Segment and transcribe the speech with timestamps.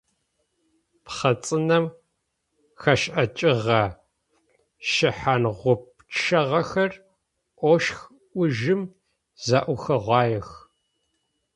[1.05, 1.85] Пхъэ цӏынэм
[2.81, 3.81] хэшӏыкӏыгъэ
[4.91, 6.93] шъхьэнгъупчъэхэр
[7.71, 7.99] ощх
[8.41, 8.81] ужым
[9.45, 10.49] зэӏухыгъуаех.